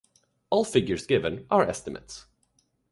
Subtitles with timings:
[0.49, 2.25] All figures given are estimates.